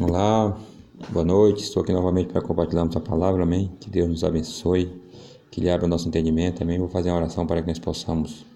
Olá, 0.00 0.56
boa 1.10 1.24
noite. 1.24 1.64
Estou 1.64 1.82
aqui 1.82 1.92
novamente 1.92 2.28
para 2.28 2.40
compartilhar 2.40 2.82
a 2.82 3.00
palavra, 3.00 3.42
amém. 3.42 3.68
Que 3.80 3.90
Deus 3.90 4.08
nos 4.08 4.22
abençoe, 4.22 4.92
que 5.50 5.60
Ele 5.60 5.68
abra 5.68 5.86
o 5.86 5.88
nosso 5.88 6.06
entendimento, 6.06 6.62
amém. 6.62 6.78
Vou 6.78 6.86
fazer 6.86 7.10
uma 7.10 7.16
oração 7.16 7.44
para 7.44 7.60
que 7.60 7.66
nós 7.66 7.80
possamos 7.80 8.46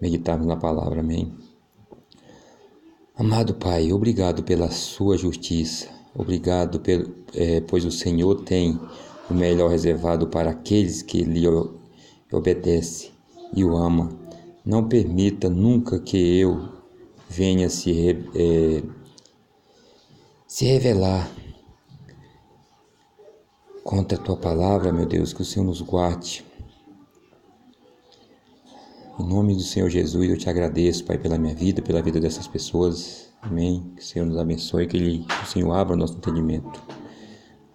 meditarmos 0.00 0.46
na 0.46 0.56
palavra, 0.56 1.00
amém. 1.00 1.32
Amado 3.16 3.52
Pai, 3.54 3.90
obrigado 3.90 4.44
pela 4.44 4.70
Sua 4.70 5.18
justiça, 5.18 5.88
obrigado 6.14 6.78
pelo, 6.78 7.12
é, 7.34 7.60
pois 7.60 7.84
o 7.84 7.90
Senhor 7.90 8.44
tem 8.44 8.78
o 9.28 9.34
melhor 9.34 9.72
reservado 9.72 10.28
para 10.28 10.50
aqueles 10.50 11.02
que 11.02 11.24
lhe 11.24 11.48
obedecem 12.32 13.10
e 13.52 13.64
o 13.64 13.76
ama. 13.76 14.08
Não 14.64 14.86
permita 14.86 15.50
nunca 15.50 15.98
que 15.98 16.38
eu 16.38 16.78
venha 17.28 17.68
se 17.68 18.10
é, 18.36 18.82
se 20.48 20.64
revelar 20.64 21.30
contra 23.84 24.18
a 24.18 24.20
tua 24.20 24.36
palavra, 24.36 24.90
meu 24.90 25.04
Deus, 25.04 25.34
que 25.34 25.42
o 25.42 25.44
Senhor 25.44 25.66
nos 25.66 25.82
guarde. 25.82 26.42
Em 29.20 29.28
nome 29.28 29.54
do 29.54 29.60
Senhor 29.60 29.90
Jesus, 29.90 30.30
eu 30.30 30.38
te 30.38 30.48
agradeço, 30.48 31.04
Pai, 31.04 31.18
pela 31.18 31.36
minha 31.36 31.54
vida, 31.54 31.82
pela 31.82 32.00
vida 32.00 32.18
dessas 32.18 32.48
pessoas. 32.48 33.28
Amém. 33.42 33.92
Que 33.94 34.02
o 34.02 34.04
Senhor 34.04 34.24
nos 34.24 34.38
abençoe, 34.38 34.86
que, 34.86 34.96
Ele, 34.96 35.18
que 35.18 35.44
o 35.44 35.46
Senhor 35.46 35.70
abra 35.70 35.94
o 35.94 35.98
nosso 35.98 36.16
entendimento. 36.16 36.82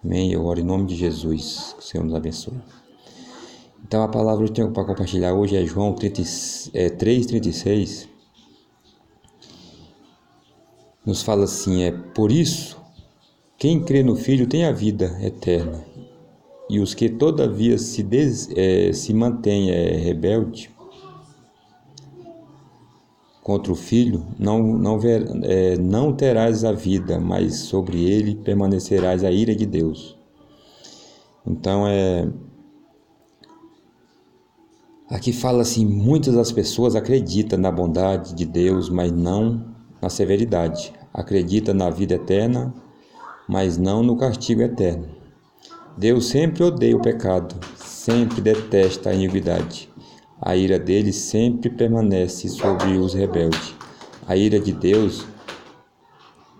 Amém. 0.04 0.32
Eu 0.32 0.44
oro 0.44 0.58
em 0.58 0.64
nome 0.64 0.86
de 0.86 0.96
Jesus, 0.96 1.74
que 1.78 1.84
o 1.84 1.86
Senhor 1.86 2.02
nos 2.02 2.14
abençoe. 2.14 2.60
Então, 3.86 4.02
a 4.02 4.08
palavra 4.08 4.44
que 4.44 4.50
eu 4.50 4.54
tenho 4.54 4.72
para 4.72 4.84
compartilhar 4.84 5.32
hoje 5.32 5.56
é 5.56 5.64
João 5.64 5.92
30, 5.92 6.22
é, 6.72 6.90
3,36 6.90 8.13
nos 11.04 11.22
fala 11.22 11.44
assim: 11.44 11.82
é 11.82 11.92
por 11.92 12.32
isso 12.32 12.82
quem 13.56 13.82
crê 13.82 14.02
no 14.02 14.16
Filho 14.16 14.46
tem 14.46 14.64
a 14.64 14.72
vida 14.72 15.16
eterna, 15.22 15.84
e 16.68 16.80
os 16.80 16.94
que 16.94 17.08
todavia 17.08 17.78
se, 17.78 18.02
des, 18.02 18.48
é, 18.54 18.92
se 18.92 19.12
mantêm 19.14 19.70
é, 19.70 19.96
rebelde 19.96 20.70
contra 23.42 23.70
o 23.70 23.74
Filho, 23.74 24.26
não, 24.38 24.62
não, 24.62 24.98
ver, 24.98 25.26
é, 25.44 25.76
não 25.76 26.12
terás 26.12 26.64
a 26.64 26.72
vida, 26.72 27.20
mas 27.20 27.56
sobre 27.56 28.02
ele 28.04 28.34
permanecerás 28.34 29.22
a 29.22 29.30
ira 29.30 29.54
de 29.54 29.66
Deus. 29.66 30.16
Então 31.46 31.86
é. 31.86 32.28
Aqui 35.08 35.32
fala 35.32 35.62
assim: 35.62 35.84
muitas 35.84 36.34
das 36.34 36.50
pessoas 36.50 36.96
acreditam 36.96 37.58
na 37.58 37.70
bondade 37.70 38.34
de 38.34 38.46
Deus, 38.46 38.88
mas 38.88 39.12
não 39.12 39.73
na 40.04 40.10
severidade. 40.10 40.92
Acredita 41.14 41.72
na 41.72 41.88
vida 41.88 42.14
eterna, 42.14 42.74
mas 43.48 43.78
não 43.78 44.02
no 44.02 44.16
castigo 44.16 44.60
eterno. 44.60 45.08
Deus 45.96 46.26
sempre 46.26 46.62
odeia 46.62 46.94
o 46.94 47.00
pecado, 47.00 47.54
sempre 47.74 48.42
detesta 48.42 49.10
a 49.10 49.14
iniquidade. 49.14 49.88
A 50.40 50.54
ira 50.54 50.78
dele 50.78 51.10
sempre 51.10 51.70
permanece 51.70 52.48
sobre 52.50 52.98
os 52.98 53.14
rebeldes. 53.14 53.74
A 54.26 54.36
ira 54.36 54.60
de 54.60 54.72
Deus 54.72 55.26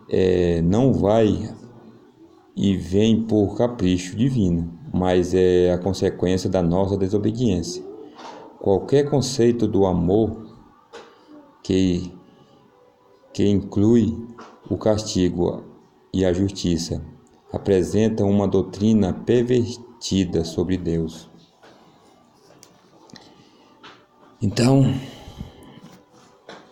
é, 0.09 0.63
não 0.63 0.95
vai 0.95 1.53
e 2.57 2.77
vem 2.77 3.25
por 3.25 3.59
capricho 3.59 4.17
divino, 4.17 4.73
mas 4.91 5.35
é 5.35 5.71
a 5.71 5.79
consequência 5.79 6.49
da 6.49 6.63
nossa 6.63 6.97
desobediência. 6.97 7.85
Qualquer 8.59 9.11
conceito 9.11 9.67
do 9.67 9.85
amor 9.85 10.47
que 11.63 12.11
que 13.35 13.47
inclui 13.47 14.17
o 14.71 14.79
castigo 14.79 15.65
e 16.13 16.25
a 16.25 16.33
justiça, 16.33 17.03
apresenta 17.53 18.25
uma 18.25 18.47
doutrina 18.47 19.13
pervertida 19.13 20.45
sobre 20.45 20.79
Deus. 20.79 21.29
Então, 24.41 24.95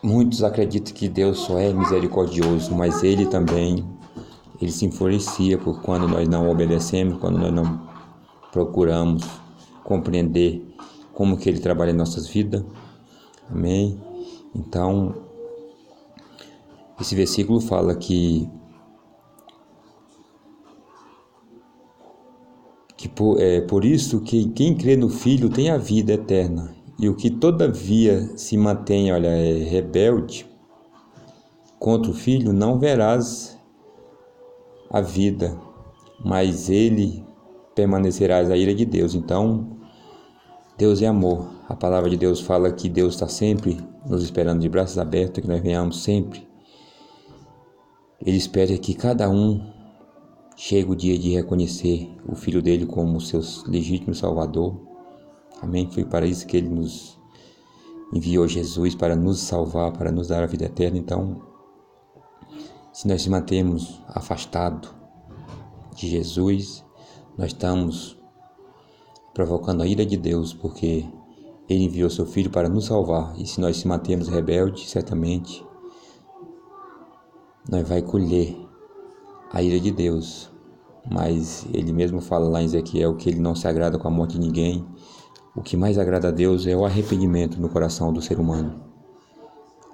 muitos 0.00 0.44
acreditam 0.44 0.94
que 0.94 1.09
Deus 1.09 1.41
só 1.41 1.59
é 1.59 1.72
misericordioso, 1.72 2.72
mas 2.75 3.03
ele 3.03 3.26
também 3.26 3.84
ele 4.60 4.70
se 4.70 4.87
influencia 4.87 5.58
por 5.58 5.82
quando 5.82 6.06
nós 6.06 6.28
não 6.28 6.48
obedecemos, 6.48 7.19
quando 7.19 7.38
nós 7.38 7.53
não 7.53 7.88
procuramos 8.53 9.25
compreender 9.82 10.64
como 11.12 11.37
que 11.37 11.48
ele 11.48 11.58
trabalha 11.58 11.91
em 11.91 11.97
nossas 11.97 12.28
vidas. 12.28 12.64
Amém? 13.50 14.00
Então, 14.54 15.31
esse 17.02 17.14
versículo 17.14 17.60
fala 17.60 17.94
que 17.94 18.48
que 22.96 23.08
por, 23.08 23.40
é, 23.40 23.60
por 23.60 23.84
isso 23.84 24.20
que 24.20 24.48
quem 24.50 24.76
crê 24.76 24.96
no 24.96 25.08
Filho 25.08 25.50
tem 25.50 25.70
a 25.70 25.76
vida 25.76 26.12
eterna, 26.12 26.72
e 27.00 27.08
o 27.08 27.16
que 27.16 27.30
todavia 27.30 28.30
se 28.36 28.56
mantém, 28.56 29.12
olha, 29.12 29.26
é 29.26 29.64
rebelde 29.64 30.46
contra 31.80 32.12
o 32.12 32.14
Filho, 32.14 32.52
não 32.52 32.78
verás 32.78 33.58
a 34.88 35.00
vida, 35.00 35.58
mas 36.24 36.70
ele 36.70 37.24
permanecerás 37.74 38.48
a 38.48 38.56
ira 38.56 38.72
de 38.72 38.84
Deus. 38.84 39.16
Então, 39.16 39.78
Deus 40.78 41.02
é 41.02 41.08
amor. 41.08 41.48
A 41.69 41.74
palavra 41.74 42.08
de 42.08 42.16
Deus 42.16 42.40
fala 42.40 42.70
que 42.70 42.88
Deus 42.88 43.14
está 43.14 43.26
sempre 43.26 43.80
nos 44.06 44.22
esperando 44.22 44.60
de 44.60 44.69
braços 44.69 44.96
abertos, 44.96 45.42
que 45.42 45.48
nós 45.48 45.60
venhamos 45.60 46.04
sempre 46.04 46.51
ele 48.25 48.37
espera 48.37 48.77
que 48.78 48.94
cada 48.94 49.28
um 49.28 49.60
chegue 50.56 50.91
o 50.91 50.97
dia 50.97 51.19
de 51.19 51.31
reconhecer 51.31 52.10
o 52.27 52.34
Filho 52.34 52.62
dele 52.62 52.87
como 52.87 53.21
seu 53.21 53.41
legítimo 53.66 54.15
Salvador. 54.15 54.81
Amém? 55.60 55.91
Foi 55.91 56.05
para 56.05 56.27
isso 56.27 56.47
que 56.47 56.56
ele 56.56 56.69
nos 56.69 57.19
enviou 58.12 58.47
Jesus 58.47 58.94
para 58.94 59.16
nos 59.16 59.41
salvar, 59.41 59.93
para 59.93 60.12
nos 60.12 60.28
dar 60.28 60.43
a 60.43 60.47
vida 60.47 60.66
eterna. 60.66 60.99
Então, 60.99 61.43
se 62.93 63.09
nós 63.09 63.22
se 63.22 63.31
mantemos 63.31 64.00
afastados 64.06 64.91
de 65.97 66.09
Jesus, 66.09 66.84
nós 67.37 67.49
estamos 67.49 68.19
provocando 69.32 69.82
a 69.82 69.87
ira 69.87 70.05
de 70.05 70.16
Deus, 70.16 70.53
porque 70.53 71.06
Ele 71.69 71.84
enviou 71.84 72.11
seu 72.11 72.27
Filho 72.27 72.50
para 72.50 72.69
nos 72.69 72.87
salvar. 72.87 73.34
E 73.38 73.47
se 73.47 73.61
nós 73.61 73.78
se 73.78 73.88
mantemos 73.88 74.28
rebeldes, 74.28 74.91
certamente 74.91 75.65
nós 77.69 77.89
vai 77.89 78.03
colher 78.03 78.56
a 79.53 79.62
ira 79.62 79.78
de 79.78 79.91
Deus. 79.91 80.50
Mas 81.11 81.67
ele 81.73 81.93
mesmo 81.93 82.21
fala 82.21 82.49
lá 82.49 82.62
em 82.62 82.65
Ezequiel 82.65 83.17
que 83.17 83.28
ele 83.28 83.41
não 83.41 83.55
se 83.55 83.67
agrada 83.67 83.99
com 83.99 84.09
a 84.09 84.11
morte 84.11 84.34
de 84.34 84.41
ninguém. 84.41 84.87
O 85.55 85.61
que 85.61 85.77
mais 85.77 85.99
agrada 85.99 86.28
a 86.28 86.31
Deus 86.31 86.67
é 86.67 86.77
o 86.77 86.84
arrependimento 86.84 87.61
no 87.61 87.69
coração 87.69 88.12
do 88.12 88.23
ser 88.23 88.39
humano. 88.39 88.83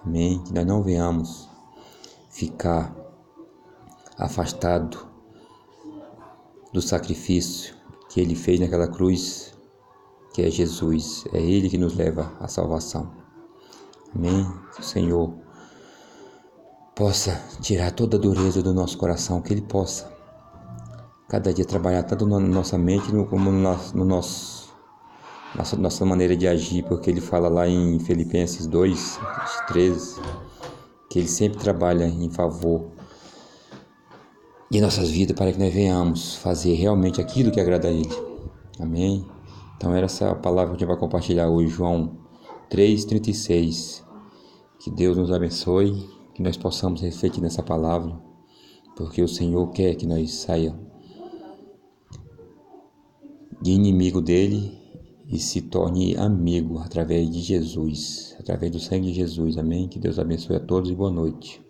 Amém? 0.04 0.42
Que 0.44 0.54
nós 0.54 0.66
não 0.66 0.82
venhamos 0.82 1.48
ficar 2.30 2.94
afastado 4.16 5.08
do 6.72 6.80
sacrifício 6.80 7.74
que 8.08 8.20
ele 8.20 8.34
fez 8.34 8.60
naquela 8.60 8.86
cruz, 8.86 9.54
que 10.32 10.42
é 10.42 10.50
Jesus. 10.50 11.24
É 11.32 11.40
ele 11.40 11.68
que 11.68 11.78
nos 11.78 11.96
leva 11.96 12.32
à 12.38 12.46
salvação. 12.46 13.10
Amém? 14.14 14.46
Senhor 14.80 15.34
possa 16.98 17.40
tirar 17.60 17.92
toda 17.92 18.16
a 18.16 18.20
dureza 18.20 18.60
do 18.60 18.74
nosso 18.74 18.98
coração, 18.98 19.40
que 19.40 19.52
Ele 19.52 19.62
possa 19.62 20.12
cada 21.28 21.54
dia 21.54 21.64
trabalhar 21.64 22.02
tanto 22.02 22.26
na 22.26 22.40
nossa 22.40 22.76
mente 22.76 23.12
como 23.30 23.52
no 23.52 23.60
nosso, 23.60 23.96
no 23.96 24.04
nosso 24.04 24.68
nossa, 25.54 25.76
nossa 25.76 26.04
maneira 26.04 26.36
de 26.36 26.48
agir, 26.48 26.82
porque 26.82 27.08
Ele 27.08 27.20
fala 27.20 27.48
lá 27.48 27.68
em 27.68 28.00
Filipenses 28.00 28.66
2, 28.66 29.20
13, 29.68 30.20
que 31.08 31.20
Ele 31.20 31.28
sempre 31.28 31.60
trabalha 31.60 32.04
em 32.04 32.30
favor 32.30 32.88
de 34.68 34.80
nossas 34.80 35.08
vidas 35.08 35.36
para 35.36 35.52
que 35.52 35.58
nós 35.58 35.72
venhamos 35.72 36.34
fazer 36.34 36.74
realmente 36.74 37.20
aquilo 37.20 37.52
que 37.52 37.60
agrada 37.60 37.86
a 37.86 37.92
Ele. 37.92 38.10
Amém? 38.80 39.24
Então, 39.76 39.94
era 39.94 40.06
essa 40.06 40.32
a 40.32 40.34
palavra 40.34 40.70
que 40.70 40.76
a 40.76 40.78
gente 40.80 40.88
vai 40.88 40.96
compartilhar 40.96 41.48
hoje, 41.48 41.68
João 41.68 42.18
3,36. 42.68 44.02
Que 44.80 44.90
Deus 44.90 45.16
nos 45.16 45.30
abençoe 45.30 46.17
que 46.38 46.42
nós 46.44 46.56
possamos 46.56 47.00
refletir 47.00 47.40
nessa 47.40 47.64
palavra, 47.64 48.16
porque 48.96 49.20
o 49.20 49.26
Senhor 49.26 49.72
quer 49.72 49.96
que 49.96 50.06
nós 50.06 50.34
saia 50.34 50.72
de 53.60 53.72
inimigo 53.72 54.20
dele 54.20 54.78
e 55.26 55.36
se 55.40 55.60
torne 55.62 56.16
amigo 56.16 56.78
através 56.78 57.28
de 57.28 57.40
Jesus, 57.40 58.36
através 58.38 58.70
do 58.70 58.78
sangue 58.78 59.08
de 59.08 59.14
Jesus. 59.14 59.58
Amém. 59.58 59.88
Que 59.88 59.98
Deus 59.98 60.16
abençoe 60.16 60.54
a 60.54 60.60
todos 60.60 60.88
e 60.88 60.94
boa 60.94 61.10
noite. 61.10 61.60